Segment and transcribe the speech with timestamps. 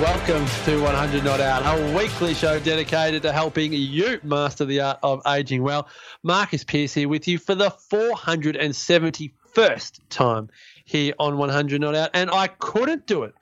[0.00, 4.98] Welcome to 100 Not Out, a weekly show dedicated to helping you master the art
[5.02, 5.88] of aging well.
[6.22, 10.48] Marcus Pearce here with you for the 471st time
[10.86, 13.34] here on 100 Not Out, and I couldn't do it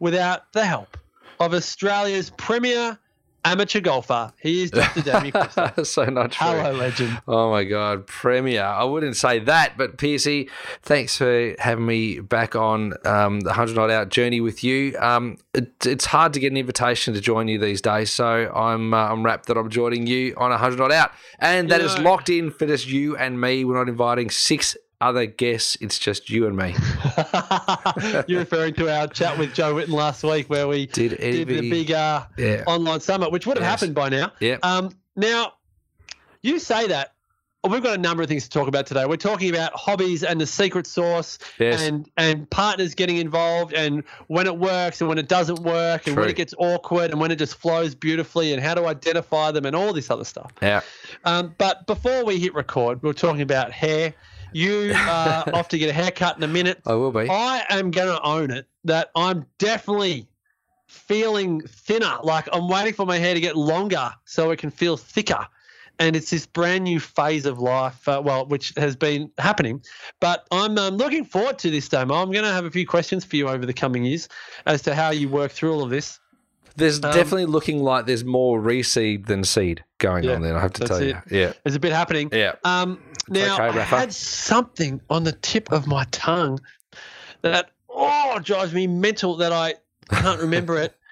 [0.00, 0.98] without the help
[1.38, 2.98] of Australia's premier
[3.44, 4.32] amateur golfer.
[4.40, 5.02] He is Dr.
[5.02, 5.86] Damian Kristof.
[5.86, 6.46] so not true.
[6.46, 7.20] Hello, legend.
[7.28, 8.62] Oh my God, Premier.
[8.62, 10.48] I wouldn't say that, but Piercy,
[10.82, 14.96] thanks for having me back on um, the 100 Not Out journey with you.
[14.98, 18.94] Um, it, it's hard to get an invitation to join you these days, so I'm
[18.94, 21.12] uh, I'm rapt that I'm joining you on 100 Not Out.
[21.38, 23.64] And that You is locked in for just you and me.
[23.64, 26.74] We're not inviting six other guests, it's just you and me.
[28.26, 31.70] You're referring to our chat with Joe Witten last week where we Did did the
[31.70, 32.64] big uh, Yeah.
[32.66, 33.80] online summit, which would have Yes.
[33.80, 34.32] happened by now.
[34.40, 34.60] Yep.
[34.62, 35.54] Um, now,
[36.42, 37.10] you say that.
[37.66, 39.06] We've got a number of things to talk about today.
[39.06, 41.80] We're talking about hobbies and the secret sauce Yes.
[41.80, 46.14] and, and partners getting involved and when it works and when it doesn't work and
[46.14, 49.64] when it gets awkward and when it just flows beautifully and how to identify them
[49.64, 50.52] and all this other stuff.
[50.60, 50.82] Yeah.
[51.24, 54.12] Um, but before we hit record, we are talking about hair.
[54.54, 56.80] You are off to get a haircut in a minute.
[56.86, 57.28] I will be.
[57.28, 60.28] I am going to own it that I'm definitely
[60.86, 62.18] feeling thinner.
[62.22, 65.46] Like I'm waiting for my hair to get longer so it can feel thicker.
[66.00, 69.80] And it's this brand new phase of life, uh, well, which has been happening.
[70.18, 72.14] But I'm um, looking forward to this, Damo.
[72.14, 74.28] I'm going to have a few questions for you over the coming years
[74.66, 76.18] as to how you work through all of this.
[76.76, 80.60] There's Um, definitely looking like there's more reseed than seed going Yeah, on there, I
[80.60, 81.06] have to tell it.
[81.06, 81.38] you.
[81.38, 81.52] Yeah.
[81.62, 82.28] There's a bit happening.
[82.32, 82.56] Yeah.
[82.64, 86.60] Um, now, okay, I had something on the tip of my tongue
[87.42, 89.74] that, oh, drives me mental that I
[90.10, 90.94] can't remember it.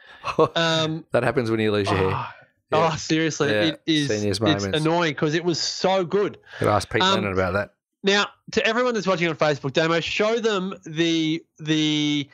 [0.55, 2.11] Um, that happens when you lose your hair.
[2.13, 2.31] Oh,
[2.71, 2.91] Yeah.
[2.93, 4.09] oh, seriously, Yeah, it is.
[4.09, 6.39] It's annoying because it was so good.
[6.61, 7.75] Could ask Pete um, Lennon about that.
[8.05, 12.29] Now, to everyone that's watching on Facebook, Damo, show them the the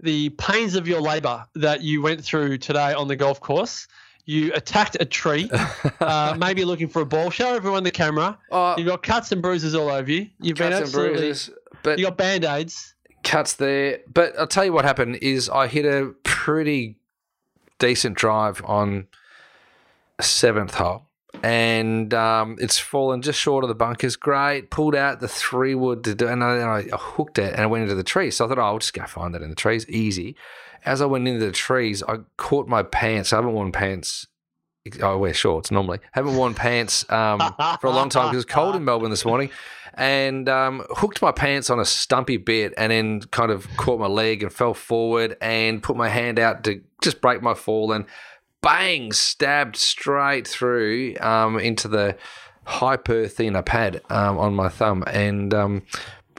[0.00, 3.86] the pains of your labour that you went through today on the golf course.
[4.26, 5.50] You attacked a tree,
[6.00, 7.30] uh, maybe looking for a ball.
[7.30, 8.38] Show everyone the camera.
[8.50, 10.28] Oh, You've got cuts and bruises all over you.
[10.40, 11.18] You've been and absolutely.
[11.18, 11.50] bruises,
[11.82, 12.94] but You got band aids.
[13.22, 13.98] cuts there.
[14.12, 16.96] But I'll tell you what happened is I hit a pretty
[17.78, 19.08] decent drive on
[20.20, 21.02] seventh hole.
[21.42, 24.16] And um, it's fallen just short of the bunkers.
[24.16, 24.70] Great.
[24.70, 27.66] Pulled out the three wood to do, and I, and I hooked it and I
[27.66, 28.36] went into the trees.
[28.36, 29.86] So I thought, oh, I'll just go find that in the trees.
[29.90, 30.36] Easy.
[30.84, 33.32] As I went into the trees, I caught my pants.
[33.32, 34.26] I haven't worn pants.
[35.02, 35.98] I wear shorts normally.
[36.12, 37.40] haven't worn pants um,
[37.80, 39.50] for a long time because it's cold in Melbourne this morning.
[39.94, 44.08] And um, hooked my pants on a stumpy bit and then kind of caught my
[44.08, 48.04] leg and fell forward and put my hand out to just break my fall and
[48.60, 52.16] bang, stabbed straight through um, into the
[52.66, 55.82] hypothenar pad um, on my thumb and um,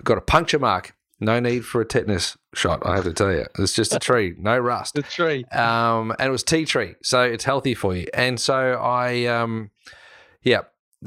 [0.04, 0.96] got a puncture mark.
[1.20, 3.46] No need for a tetanus shot, I have to tell you.
[3.58, 5.46] It's just a tree, no rust A tree.
[5.54, 8.08] um, and it was tea tree, so it's healthy for you.
[8.14, 9.72] And so I, um,
[10.44, 10.62] yeah,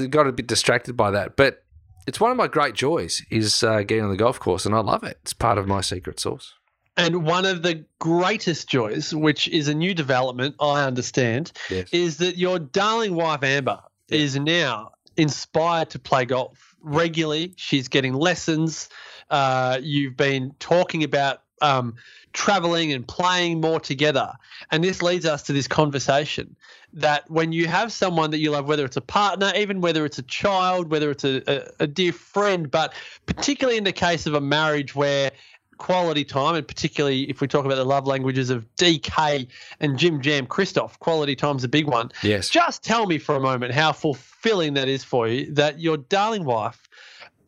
[0.09, 1.63] got a bit distracted by that, but
[2.07, 4.79] it's one of my great joys is uh, getting on the golf course, and I
[4.81, 5.19] love it.
[5.23, 6.55] It's part of my secret sauce.
[6.97, 11.89] And one of the greatest joys, which is a new development, I understand, Yes.
[11.93, 17.53] is that your darling wife Amber is now inspired to play golf regularly.
[17.57, 18.89] She's getting lessons.
[19.31, 21.95] Uh, you've been talking about um,
[22.33, 24.33] traveling and playing more together.
[24.71, 26.57] And this leads us to this conversation
[26.93, 30.19] that when you have someone that you love, whether it's a partner, even whether it's
[30.19, 32.95] a child, whether it's a, a, a dear friend, but
[33.27, 35.31] particularly in the case of a marriage where
[35.79, 39.47] quality time, and particularly if we talk about the love languages of DK
[39.81, 42.11] and Jim Jam Kristof, quality time's a big one.
[42.23, 42.49] Yes.
[42.49, 46.45] Just tell me for a moment how fulfilling that is for you that your darling
[46.45, 46.88] wife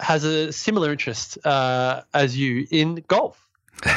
[0.01, 3.49] has a similar interest uh, as you in golf.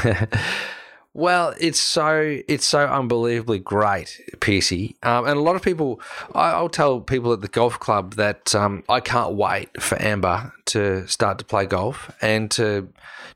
[1.15, 4.95] Well, it's so it's so unbelievably great, Piercy.
[5.03, 6.01] Um, and a lot of people,
[6.33, 10.51] I, I'll tell people at the golf club that um, I can't wait for Amber
[10.65, 12.89] to start to play golf and to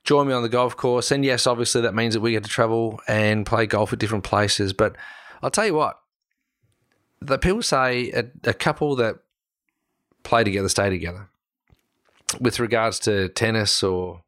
[0.03, 1.11] join me on the golf course.
[1.11, 4.23] And yes, obviously that means that we get to travel and play golf at different
[4.23, 4.73] places.
[4.73, 4.95] But
[5.43, 5.99] I'll tell you what,
[7.21, 9.17] the people say a, a couple that
[10.23, 11.29] play together stay together.
[12.39, 14.21] With regards to tennis or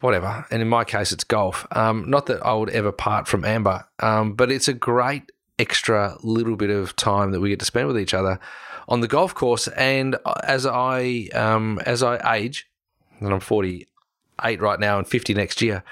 [0.00, 0.46] whatever.
[0.50, 1.66] And in my case, it's golf.
[1.72, 6.16] Um, not that I would ever part from Amber, um, but it's a great extra
[6.22, 8.38] little bit of time that we get to spend with each other
[8.88, 9.68] on the golf course.
[9.68, 12.68] And as I um, as I age,
[13.20, 15.82] and I'm 48 right now and 50 next year.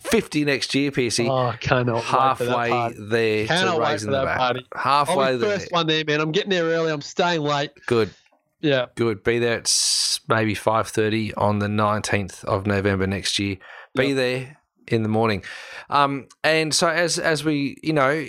[0.00, 1.28] 50 next year, PC.
[1.28, 4.66] Oh, cannot wait for that halfway there Cannot to wait raising the party.
[4.74, 5.58] Halfway there.
[5.58, 6.20] first one there, man.
[6.20, 6.92] I'm getting there early.
[6.92, 7.72] I'm staying late.
[7.86, 8.10] Good,
[8.60, 8.86] Yeah.
[8.96, 9.22] good.
[9.22, 13.56] Be there at maybe 5.30 on the 19th of November next year.
[13.94, 14.16] Be Yep.
[14.16, 14.56] there
[14.88, 15.42] in the morning.
[15.90, 18.26] Um, and so as as we, you know,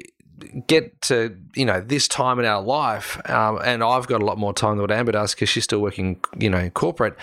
[0.67, 4.37] get to, you know, this time in our life, um, and I've got a lot
[4.37, 7.15] more time than what Amber does because she's still working, you know, corporate.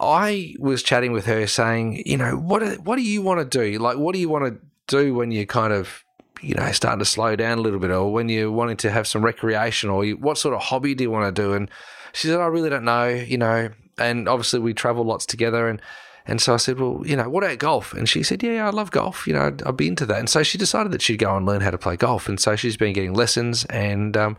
[0.00, 3.58] I was chatting with her saying, you know, what do- what do you want to
[3.72, 3.78] do?
[3.78, 6.04] Like, what do you want to do when you kind of,
[6.40, 9.06] you know, starting to slow down a little bit, or when you're wanting to have
[9.06, 11.52] some recreation, or you, what sort of hobby do you want to do?
[11.54, 11.70] And
[12.14, 13.70] she said, I really don't know, you know.
[13.98, 15.80] And obviously, we travel lots together, and
[16.26, 17.92] and so I said, well, you know, what about golf?
[17.92, 19.26] And she said, yeah, I love golf.
[19.26, 20.18] You know, I'd, be into that.
[20.18, 22.28] And so she decided that she'd go and learn how to play golf.
[22.28, 24.38] And so she's been getting lessons, and um,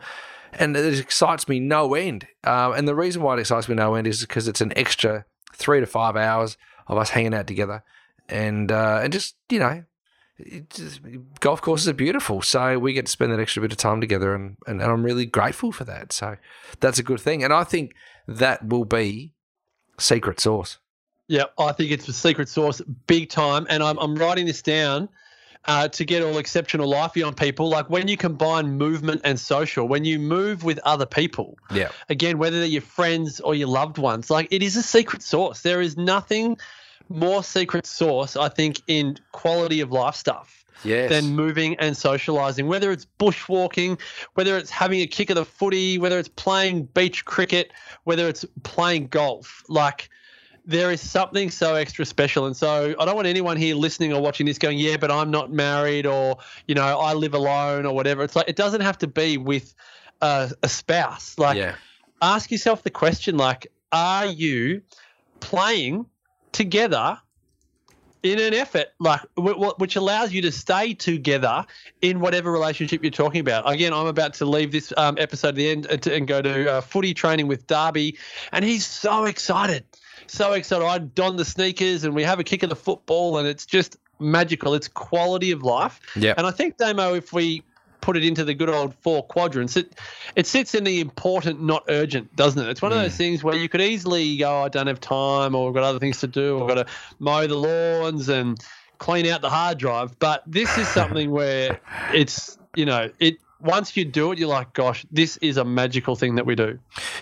[0.54, 2.28] and it excites me no end.
[2.44, 5.26] Um, and the reason why it excites me no end is because it's an extra
[5.54, 6.58] three to five hours
[6.88, 7.84] of us hanging out together,
[8.30, 9.84] and uh, and just you know,
[10.70, 11.02] just,
[11.40, 12.42] golf courses are beautiful.
[12.42, 15.04] So we get to spend that extra bit of time together, and, and and I'm
[15.04, 16.12] really grateful for that.
[16.12, 16.38] So
[16.80, 17.94] that's a good thing, and I think
[18.28, 19.32] that will be
[19.98, 20.80] secret sauce.
[21.28, 23.66] Yeah, I think it's the secret sauce big time.
[23.70, 25.10] And I'm, I'm writing this down
[25.66, 27.68] uh, to get all exceptional lifey on people.
[27.70, 32.38] Like when you combine movement and social, when you move with other people, Yeah, again,
[32.38, 35.62] whether they're your friends or your loved ones, like it is a secret sauce.
[35.62, 36.58] There is nothing
[37.10, 42.68] more secret sauce, I think, in quality of life stuff yes, than moving and socializing,
[42.68, 44.00] whether it's bushwalking,
[44.34, 47.72] whether it's having a kick of the footy, whether it's playing beach cricket,
[48.04, 49.64] whether it's playing golf.
[49.70, 50.10] Like,
[50.66, 52.48] there is something so extra special.
[52.48, 55.30] And so I don't want anyone here listening or watching this going, yeah, but I'm
[55.30, 56.38] not married or,
[56.68, 58.24] you know, I live alone or whatever.
[58.24, 59.76] It's like, it doesn't have to be with
[60.22, 61.38] a, a spouse.
[61.38, 61.76] Like, yeah,
[62.22, 64.82] ask yourself the question like are you
[65.40, 66.06] playing
[66.56, 67.20] together
[68.24, 71.66] in an effort like which allows you to stay together
[72.02, 73.70] in whatever relationship you're talking about.
[73.70, 76.42] Again i'm about to leave this um, episode at the end and, to, and go
[76.42, 78.18] to uh, footy training with darby
[78.52, 79.84] and he's so excited.
[80.28, 80.86] So excited.
[80.86, 83.98] I don the sneakers and we have a kick of the football and it's just
[84.18, 84.74] magical.
[84.74, 86.00] It's quality of life.
[86.16, 86.34] Yeah.
[86.38, 87.64] and I think, Damo, if we
[88.06, 89.96] put it into the good old four quadrants, it
[90.36, 92.70] it sits in the important, not urgent, doesn't it?
[92.70, 93.18] It's one of those mm.
[93.18, 95.98] things where you could easily go, oh, I don't have time, or I've got other
[95.98, 98.64] things to do, or I've got to mow the lawns and
[99.00, 100.20] clean out the hard drive.
[100.20, 101.82] But this is something where
[102.14, 106.16] it's, you know, it once you do it, you're like, gosh, this is a magical
[106.16, 106.78] thing that we do.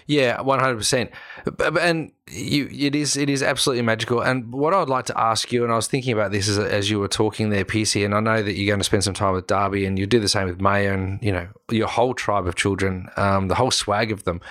[0.08, 1.12] Yeah, one hundred percent.
[1.60, 4.22] And you, it is, it is absolutely magical.
[4.22, 6.90] And what I'd like to ask you, and I was thinking about this as, as
[6.90, 9.34] you were talking there, PC, and I know that you're going to spend some time
[9.34, 12.48] with Darby, and you do the same with Maya, and you know your whole tribe
[12.48, 14.42] of children, um, the whole swag of them.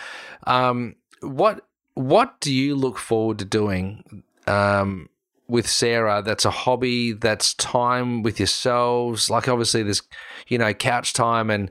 [0.46, 4.22] Um, what, what do you look forward to doing?
[4.46, 5.08] Um,
[5.48, 9.28] with Sarah, that's a hobby, that's time with yourselves.
[9.28, 10.02] Like obviously there's,
[10.48, 11.70] you know, couch time and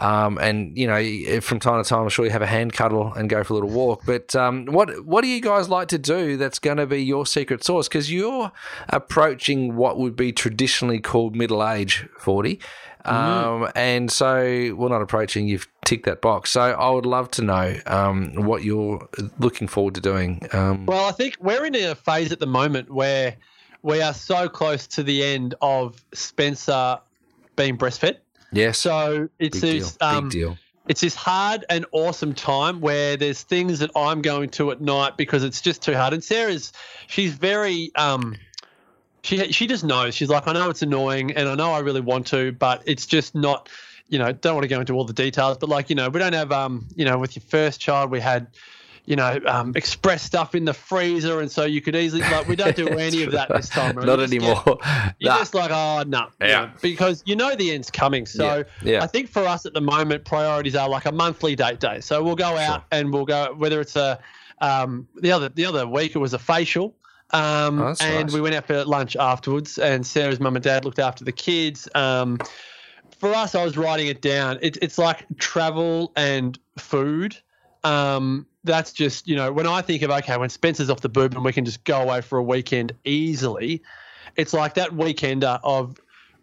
[0.00, 3.12] um, and you know, from time to time, I'm sure you have a hand cuddle
[3.14, 4.02] and go for a little walk.
[4.06, 6.36] But um, what what do you guys like to do?
[6.36, 8.52] That's going to be your secret sauce because you're
[8.88, 12.60] approaching what would be traditionally called middle age, forty,
[13.06, 15.46] um, and so we're not approaching.
[15.48, 16.50] You've ticked that box.
[16.50, 19.08] So I would love to know um, what you're
[19.38, 20.46] looking forward to doing.
[20.52, 23.36] Um, Well, I think we're in a phase at the moment where
[23.82, 26.98] we are so close to the end of Spencer
[27.54, 28.16] being breastfed.
[28.52, 29.80] Yes, So it's big deal.
[29.80, 30.58] this um, big deal.
[30.88, 35.16] it's this hard and awesome time where there's things that I'm going to at night
[35.16, 36.12] because it's just too hard.
[36.12, 36.72] And Sarah's
[37.06, 38.36] she's very um
[39.22, 40.14] she she just knows.
[40.14, 43.06] She's like, I know it's annoying and I know I really want to, but it's
[43.06, 43.68] just not
[44.08, 46.20] you know, don't want to go into all the details, but like, you know, we
[46.20, 48.46] don't have um, you know, with your first child we had
[49.06, 52.56] you know, um, express stuff in the freezer, and so you could easily like we
[52.56, 53.96] don't do any of that this time.
[53.96, 54.04] right?
[54.06, 54.78] Not You just get- anymore.
[55.18, 55.38] you're Nah.
[55.38, 56.70] just like, oh no, Yeah.
[56.82, 58.26] because you know the end's coming.
[58.26, 59.02] So Yeah, yeah.
[59.02, 62.00] I think for us at the moment, priorities are like a monthly date day.
[62.00, 64.18] So we'll go out and we'll go whether it's a
[64.60, 66.94] um, the other the other week it was a facial.
[67.32, 68.32] Um, Oh, and nice.
[68.32, 71.88] we went out for lunch afterwards, and Sarah's mum and dad looked after the kids.
[71.94, 72.38] Um,
[73.18, 74.58] for us, I was writing it down.
[74.62, 77.36] It, it's like travel and food.
[77.86, 81.34] Um, that's just you know when I think of okay, when Spencer's off the boob
[81.34, 83.82] and we can just go away for a weekend easily,
[84.34, 85.96] it's like that weekender of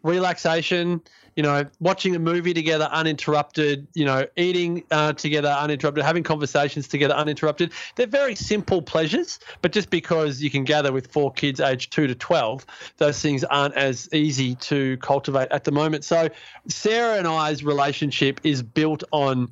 [0.04, 1.02] relaxation,
[1.36, 6.88] you know, watching a movie together uninterrupted, you know, eating uh, together uninterrupted, having conversations
[6.88, 7.74] together uninterrupted.
[7.98, 12.08] They're very simple pleasures, but just because you can gather with four kids aged two
[12.08, 12.66] to 12,
[12.98, 16.06] those things aren't as easy to cultivate at the moment.
[16.06, 16.30] So,
[16.70, 19.52] Sarah and I's relationship is built on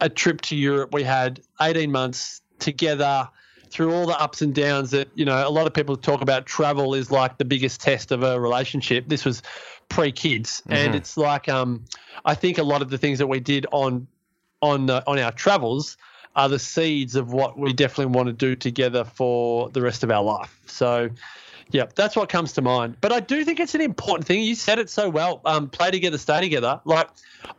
[0.00, 0.92] a trip to Europe.
[0.92, 3.28] We had 18 months together
[3.70, 6.44] through all the ups and downs that you know a lot of people talk about
[6.44, 9.08] travel is like the biggest test of a relationship.
[9.08, 9.42] This was
[9.90, 10.62] pre-kids.
[10.68, 11.84] And it's like um
[12.24, 14.06] i think a lot of the things that we did on
[14.62, 15.96] on uh, on our travels
[16.36, 20.10] are the seeds of what we definitely want to do together for the rest of
[20.10, 20.60] our life.
[20.66, 21.10] So
[21.70, 22.96] yeah that's what comes to mind.
[23.00, 24.42] But i do think it's an important thing.
[24.42, 25.40] You said it so well.
[25.44, 26.80] Um play together stay together.
[26.84, 27.08] Like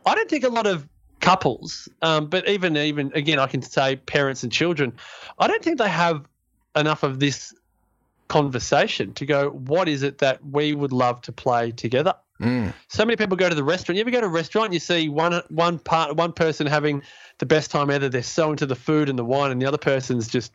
[0.06, 0.88] i don't think a lot of
[1.22, 4.92] couples um but even even again i can say parents and children
[5.38, 6.24] I don't think they have
[6.76, 7.54] enough of this
[8.28, 12.14] conversation to go, what is it that we would love to play together?
[12.40, 12.72] Mm.
[12.88, 13.96] So many people go to the restaurant.
[13.96, 17.02] You ever go to a restaurant and you see one one part one person having
[17.38, 18.08] the best time ever.
[18.08, 20.52] They're so into the food and the wine, and the other person's just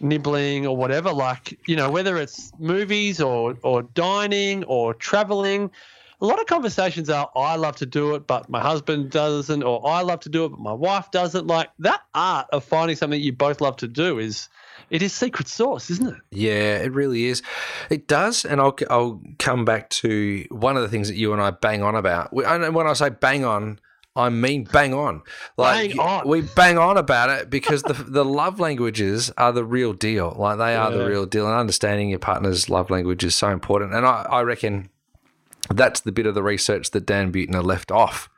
[0.00, 1.12] nibbling or whatever.
[1.12, 5.70] Like you know, whether it's movies or or dining or traveling.
[6.20, 9.86] A lot of conversations are, I love to do it, but my husband doesn't, or
[9.88, 11.46] I love to do it, but my wife doesn't.
[11.46, 14.48] Like that art of finding something you both love to do is,
[14.90, 16.14] it is secret sauce, isn't it?
[16.30, 17.42] Yeah, it really is.
[17.90, 21.42] It does, and I'll I'll come back to one of the things that you and
[21.42, 22.32] I bang on about.
[22.32, 23.80] We, and when I say bang on,
[24.16, 25.22] I mean bang on.
[25.58, 26.28] Like Bang on.
[26.28, 30.34] we bang on about it because the the love languages are the real deal.
[30.38, 30.96] Like they are Yeah.
[30.98, 33.92] the real deal, and understanding your partner's love language is so important.
[33.94, 34.88] And I, I reckon
[35.70, 38.28] that's the bit of the research that Dan Buettner left off.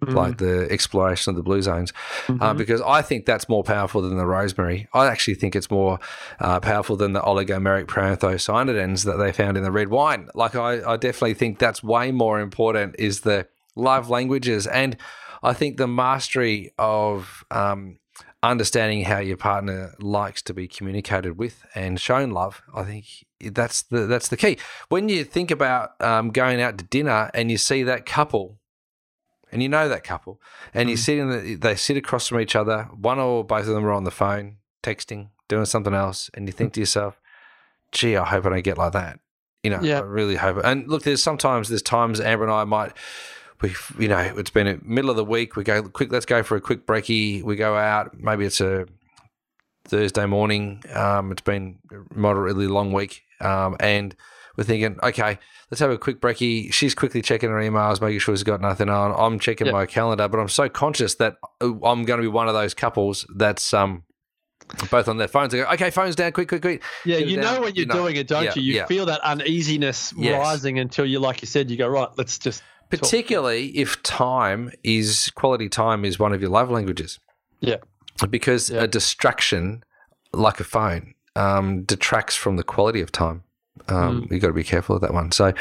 [0.00, 1.92] Like the exploration of the blue zones,
[2.28, 4.86] uh, because I think that's more powerful than the rosemary.
[4.94, 5.98] I actually think it's more
[6.38, 10.28] uh, powerful than the oligomeric proanthocyanidins that they found in the red wine.
[10.36, 14.96] Like I, I definitely think that's way more important is the live languages, and
[15.42, 17.98] I think the mastery of um,
[18.42, 22.62] understanding how your partner likes to be communicated with and shown love.
[22.74, 23.06] I think
[23.40, 24.58] that's the that's the key.
[24.88, 28.58] When you think about um, going out to dinner and you see that couple
[29.50, 30.40] and you know that couple,
[30.74, 32.88] and you sit in the, they sit across from each other.
[32.94, 36.52] One or both of them are on the phone, texting, doing something else, and you
[36.52, 37.18] think to yourself,
[37.90, 39.20] "Gee, I hope I don't get like that."
[39.62, 39.98] You know, Yeah.
[39.98, 40.60] I really hope.
[40.62, 42.92] And look, there's sometimes there's times Amber and I might.
[43.60, 45.56] We, you know, it's been a middle of the week.
[45.56, 46.12] We go quick.
[46.12, 47.42] Let's go for a quick breaky.
[47.42, 48.18] We go out.
[48.18, 48.86] Maybe it's a
[49.84, 50.82] Thursday morning.
[50.94, 54.14] Um, it's been a moderately long week, um, and
[54.56, 55.38] we're thinking, okay,
[55.70, 56.72] let's have a quick breaky.
[56.72, 59.14] She's quickly checking her emails, making sure she's got nothing on.
[59.16, 59.72] I'm checking Yeah.
[59.72, 62.74] my calendar, but I'm so conscious that uh, I'm going to be one of those
[62.74, 64.04] couples that's um
[64.90, 65.54] both on their phones.
[65.54, 66.82] I go, okay, phones down, quick, quick, quick.
[67.06, 67.94] Yeah, you know when you're You know.
[67.94, 68.62] doing it, don't Yeah, you?
[68.62, 68.86] You yeah.
[68.86, 70.38] feel that uneasiness Yes.
[70.38, 72.08] rising until you, like you said, you go right.
[72.18, 77.18] Let's just talk." Particularly if time is quality time is one of your love languages.
[77.60, 77.76] Yeah.
[78.30, 78.82] because Yeah.
[78.82, 79.82] a distraction
[80.32, 83.42] like a phone um, detracts from the quality of time.
[83.88, 84.30] Um, Mm.
[84.32, 85.30] You've got to be careful of that one.
[85.32, 85.52] So,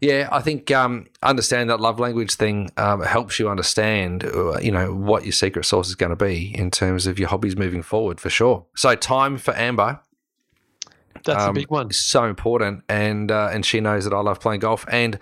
[0.00, 4.72] yeah, I think um, understand that love language thing um, helps you understand, uh, you
[4.72, 7.82] know, what your secret sauce is going to be in terms of your hobbies moving
[7.82, 8.64] forward, for sure.
[8.74, 10.00] So, time for Amber
[11.24, 11.92] That's a um, big one.
[11.92, 15.18] so important, and uh, and she knows that I love playing golf, and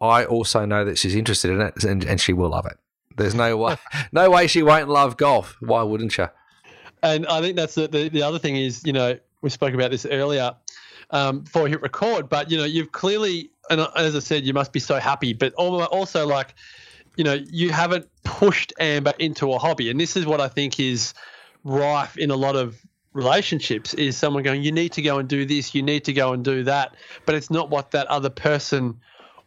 [0.00, 2.76] I also know that she's interested in it, and, and she will love it.
[3.16, 3.76] There's no way,
[4.12, 5.56] no way she won't love golf.
[5.60, 6.28] Why wouldn't you?
[7.02, 9.90] And I think that's the, the, the other thing is, you know, we spoke about
[9.90, 10.54] this earlier
[11.10, 14.54] um, before we hit record, but, you know, you've clearly, and as I said, you
[14.54, 16.54] must be so happy, but also like,
[17.16, 19.90] you know, you haven't pushed Amber into a hobby.
[19.90, 21.12] And this is what I think is
[21.62, 22.80] rife in a lot of
[23.14, 26.32] relationships is someone going, you need to go and do this, you need to go
[26.32, 26.94] and do that,
[27.24, 29.00] but it's not what that other person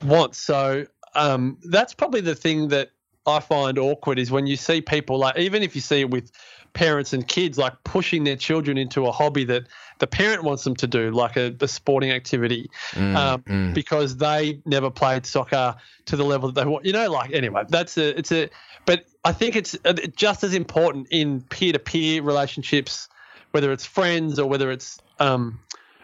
[0.04, 0.40] wants.
[0.40, 2.90] So um, that's probably the thing that
[3.28, 6.32] I find awkward is when you see people like, even if you see it with
[6.74, 9.64] parents and kids, like pushing their children into a hobby that
[10.00, 13.74] the parent wants them to do, like a, a sporting activity, um, mm.
[13.74, 16.86] because they never played soccer to the level that they want.
[16.86, 18.50] You know, like anyway, that's a, it's a,
[18.86, 23.10] but I think it's uh, just as important in peer to peer relationships,
[23.58, 25.60] whether it's friends or whether it's um,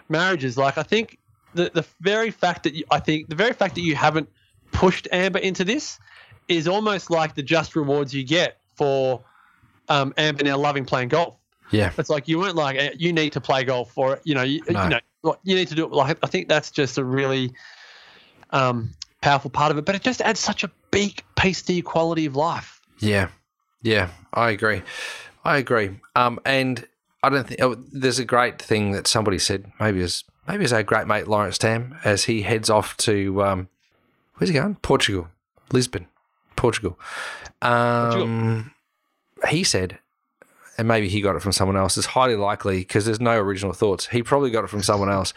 [0.09, 0.57] marriages.
[0.57, 1.19] Like I think
[1.53, 4.27] the the very fact that you, I think the very fact that you haven't
[4.71, 5.99] pushed Amber into this
[6.47, 9.21] is almost like the just rewards you get for
[9.87, 11.35] um, Amber now loving playing golf.
[11.69, 14.41] Yeah, It's like you weren't like eh, you need to play golf or you know
[14.41, 14.83] you, No.
[14.83, 15.91] you know you need to do it.
[15.91, 17.53] Like I think that's just a really
[18.49, 18.89] um,
[19.21, 22.25] powerful part of it, but it just adds such a big piece to your quality
[22.25, 22.81] of life.
[22.99, 23.29] yeah,
[23.83, 24.09] yeah.
[24.33, 24.81] I agree.
[25.45, 25.99] I agree.
[26.15, 26.83] Um, and
[27.23, 29.71] I don't think oh, there's a great thing that somebody said.
[29.79, 33.69] Maybe as maybe as our great mate Lawrence Tam as he heads off to um,
[34.35, 34.75] Where's he going?
[34.75, 35.29] Portugal,
[35.71, 36.07] Lisbon,
[36.55, 36.99] Portugal.
[37.61, 38.73] Um,
[39.49, 39.99] He said,
[40.77, 41.97] and maybe he got it from someone else.
[41.97, 44.07] It's highly likely because there's no original thoughts.
[44.07, 45.33] He probably got it from someone else.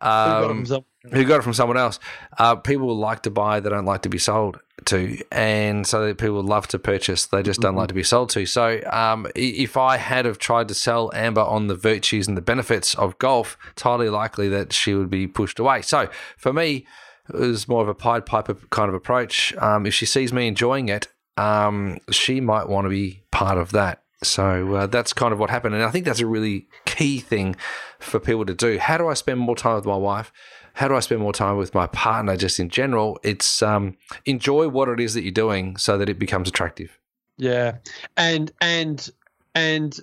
[0.00, 1.98] Who got it Um, from who got it from someone else.
[2.38, 6.18] Uh, people like to buy, they don't like to be sold to, and so that
[6.18, 8.46] people love to purchase, they just don't like to be sold to.
[8.46, 12.42] So, um, if I had have tried to sell Amber on the virtues and the
[12.42, 15.82] benefits of golf, it's highly likely that she would be pushed away.
[15.82, 16.86] So, for me,
[17.28, 19.54] it was more of a Pied Piper kind of approach.
[19.56, 23.72] Um, if she sees me enjoying it, um, she might want to be part of
[23.72, 24.02] that.
[24.22, 27.54] So uh, that's kind of what happened, and I think that's a really key thing
[28.00, 28.78] for people to do.
[28.78, 30.32] How do I spend more time with my wife?
[30.74, 32.36] How do I spend more time with my partner?
[32.36, 33.96] Just in general, it's um,
[34.26, 36.98] enjoy what it is that you're doing, so that it becomes attractive.
[37.36, 37.76] Yeah,
[38.16, 39.08] and and
[39.54, 39.98] and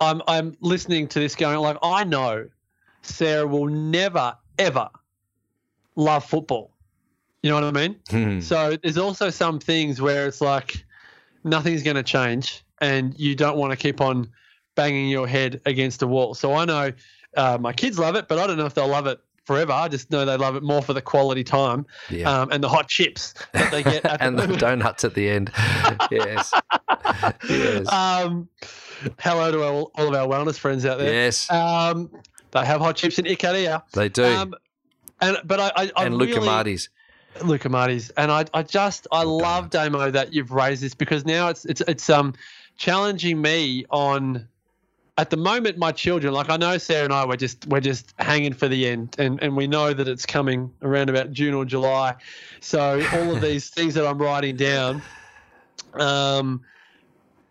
[0.00, 2.48] I'm I'm listening to this going like I know
[3.02, 4.88] Sarah will never ever
[5.96, 6.70] love football.
[7.42, 7.96] You know what I mean?
[8.10, 8.40] Hmm.
[8.40, 10.84] So there's also some things where it's like
[11.44, 14.28] nothing's going to change, and you don't want to keep on
[14.74, 16.34] banging your head against a wall.
[16.34, 16.92] So I know
[17.36, 19.72] uh, my kids love it, but I don't know if they'll love it forever.
[19.72, 22.28] I just know they love it more for the quality time Yeah.
[22.42, 25.28] um, and the hot chips that they get at and the the donuts at the
[25.30, 25.50] end.
[26.10, 26.52] yes.
[27.48, 27.92] yes.
[27.92, 28.48] um,
[29.20, 31.12] hello to all, all of our wellness friends out there.
[31.12, 31.50] yes.
[31.50, 32.10] Um,
[32.50, 33.82] they have hot chips in Ikaria.
[33.92, 34.24] they do.
[34.24, 34.54] Um,
[35.20, 36.88] and but I, I, I and really, Luca Marty's.
[37.42, 41.48] Luca Marty's, and I, I just I love Damo that you've raised this because now
[41.48, 42.34] it's it's it's um
[42.76, 44.46] challenging me on
[45.18, 48.12] at the moment my children like I know Sarah and I we're just we're just
[48.18, 51.64] hanging for the end and and we know that it's coming around about June or
[51.64, 52.14] July,
[52.60, 55.02] so all of these things that I'm writing down,
[55.94, 56.62] um,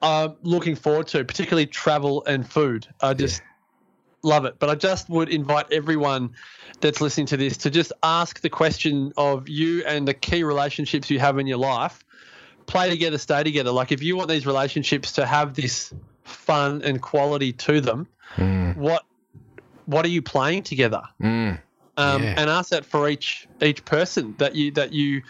[0.01, 2.88] I'm looking forward to particularly travel and food.
[3.01, 3.41] I just
[4.25, 4.60] love it.
[4.60, 6.32] But I just would invite everyone
[6.82, 11.10] that's listening to this to just ask the question of you and the key relationships
[11.10, 12.03] you have in your life.
[12.67, 13.72] Play together, stay together.
[13.72, 15.93] Like if you want these relationships to have this
[16.24, 18.07] fun and quality to them,
[18.38, 19.03] Mm, what
[19.86, 21.03] what are you playing together?
[21.22, 21.60] mm,
[21.98, 22.34] Um, Yeah.
[22.38, 25.22] And ask that for each each person that you that you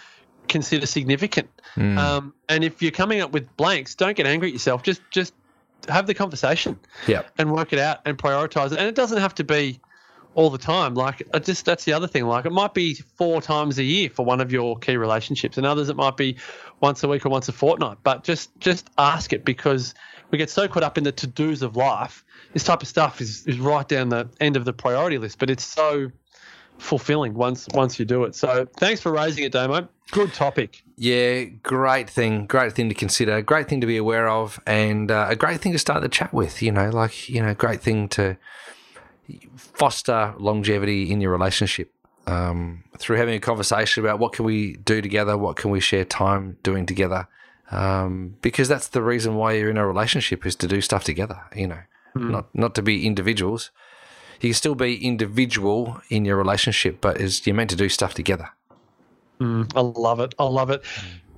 [0.47, 1.49] consider significant.
[1.75, 1.97] mm.
[1.97, 4.81] Um, and if you're coming up with blanks, don't get angry at yourself.
[4.83, 5.33] Just just
[5.89, 7.29] have the conversation yep.
[7.37, 8.79] and work it out and prioritize it.
[8.79, 9.79] And it doesn't have to be
[10.35, 10.93] all the time.
[10.93, 12.25] Like it just that's the other thing.
[12.27, 15.65] Like it might be four times a year for one of your key relationships, and
[15.65, 16.37] others it might be
[16.81, 17.97] once a week or once a fortnight.
[18.03, 19.95] But just just ask it because
[20.29, 22.23] we get so caught up in the to dos of life.
[22.53, 25.49] This type of stuff is is right down the end of the priority list, but
[25.49, 26.11] it's so
[26.77, 28.35] fulfilling once once you do it.
[28.35, 29.87] So thanks for raising it, Damo.
[30.11, 30.83] Good topic.
[30.97, 35.27] Yeah, great thing, great thing to consider, great thing to be aware of, and uh,
[35.29, 36.61] a great thing to start the chat with.
[36.61, 38.37] You know, like you know, great thing to
[39.55, 41.91] foster longevity in your relationship
[42.27, 46.05] um, through having a conversation about what can we do together, what can we share
[46.05, 47.27] time doing together,
[47.71, 51.39] um, because that's the reason why you're in a relationship is to do stuff together.
[51.55, 51.79] You know,
[52.15, 53.71] not not to be individuals.
[54.41, 58.13] You can still be individual in your relationship, but is you're meant to do stuff
[58.13, 58.49] together.
[59.75, 60.33] I love it.
[60.39, 60.81] I love it.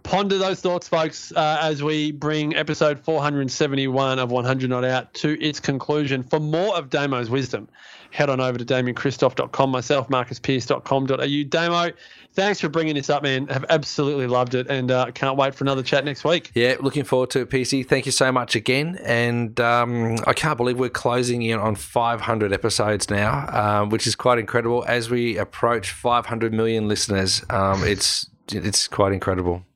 [0.08, 5.38] Ponder those thoughts, folks, uh, as we bring episode 471 of 100 Not Out to
[5.46, 6.24] its conclusion.
[6.24, 7.68] For more of Damo's wisdom,
[8.12, 11.50] head on over to DamianKristof.com, myself, MarcusPearce.com.au.
[11.50, 11.92] Damo,
[12.32, 13.48] thanks for bringing this up, man.
[13.48, 16.52] Have absolutely loved it and uh, can't wait for another chat next week.
[16.56, 17.86] Yeah, looking forward to it, PC.
[17.86, 18.98] Thank you so much again.
[19.04, 24.16] And um, I can't believe we're closing in on 500 episodes now, um, which is
[24.16, 24.86] quite incredible.
[24.88, 29.67] As we approach 500 million listeners, um, it's it's quite incredible.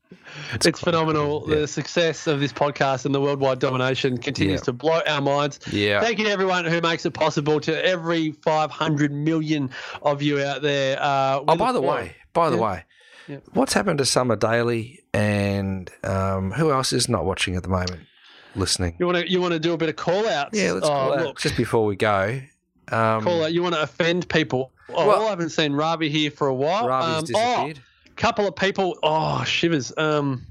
[0.54, 1.46] It's, phenomenal.
[1.46, 4.66] The success of this podcast and the worldwide domination continues Yeah.
[4.66, 5.60] to blow our minds.
[5.72, 6.02] Yeah.
[6.02, 7.60] Thank you to everyone who makes it possible.
[7.62, 9.70] To every 500 million
[10.02, 10.98] of you out there.
[11.02, 12.62] Uh, Oh, by the way, by the Yeah.
[12.62, 12.84] way,
[13.28, 13.38] Yeah.
[13.54, 18.02] what's happened to Summer Daily and um, who else is not watching at the moment?
[18.56, 18.96] Listening.
[19.00, 20.58] You want to you want to do a bit of call outs?
[20.60, 22.42] Yeah, let's oh, call out Look, just before we go.
[22.92, 23.54] Um, call out.
[23.54, 24.72] You want to offend people?
[24.90, 26.86] Oh, Well- I haven't seen Ravi here for a while.
[26.88, 27.80] Ravi's Um, disappeared.
[27.80, 27.88] Oh,
[28.22, 28.98] couple of people.
[29.02, 29.92] Oh, shivers.
[29.98, 30.46] Um,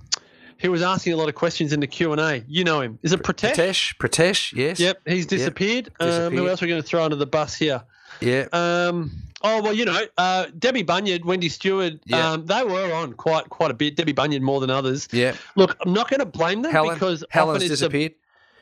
[0.58, 2.44] he was asking a lot of questions in the Q and A.
[2.48, 2.98] You know him?
[3.02, 3.54] Is it Pratesh?
[3.54, 4.78] Pratesh, Pratesh, yes.
[4.80, 5.90] Yep, he's disappeared.
[6.00, 6.32] Um, disappeared.
[6.34, 7.82] who else are we going to throw under the bus here?
[8.20, 8.46] Yeah.
[8.52, 9.10] Um,
[9.42, 12.32] oh well, you know, uh, Debbie Bunyard, Wendy Stewart, Yeah.
[12.32, 13.96] um, they were on quite quite a bit.
[13.96, 15.08] Debbie Bunyard more than others.
[15.12, 15.34] yeah.
[15.56, 18.12] Look, I'm not going to blame them Helen, because Helen's disappeared.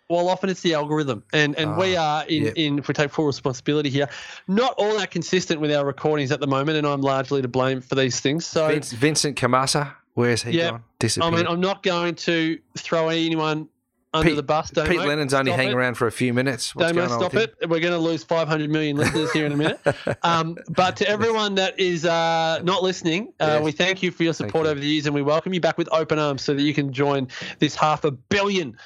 [0.08, 2.52] Well, often it's the algorithm, and and we Ah, are in, yep.
[2.56, 4.08] in if we take full responsibility here,
[4.46, 7.80] not all that consistent with our recordings at the moment, and I'm largely to blame
[7.80, 8.46] for these things.
[8.46, 10.70] So Vince, Vincent Kamasa, where's he Yeah.
[10.70, 11.22] gone?
[11.22, 13.68] I mean, I'm not going to throw anyone
[14.14, 14.70] under Pete- the bus.
[14.70, 14.88] Damo.
[14.88, 15.76] Pete Lennon's only hanging it.
[15.76, 16.74] around for a few minutes.
[16.74, 17.54] What's Damo, stop it.
[17.60, 19.78] We're going to lose 500 million listeners here in a minute.
[20.22, 23.62] Um, but to everyone that is uh, not listening, uh, Yes.
[23.64, 24.70] we thank you for your support you.
[24.70, 26.90] over the years and we welcome you back with open arms so that you can
[26.92, 28.76] join this half a billion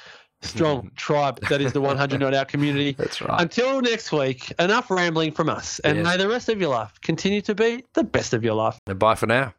[0.43, 2.91] strong tribe that is the 100 Not Out community.
[2.97, 3.41] That's right.
[3.41, 5.79] Until next week, enough rambling from us.
[5.79, 6.05] And Yes.
[6.05, 8.79] may the rest of your life continue to be the best of your life.
[8.87, 9.53] And bye for now.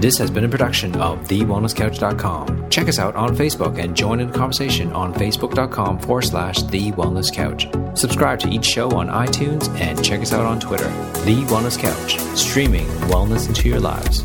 [0.00, 2.68] This has been a production of TheWellnessCouch.com.
[2.68, 6.92] Check us out on Facebook and join in the conversation on Facebook.com forward slash The
[6.92, 7.66] Wellness Couch.
[7.98, 10.88] Subscribe to each show on iTunes and check us out on Twitter.
[11.24, 14.24] The Wellness Couch, streaming wellness into your lives.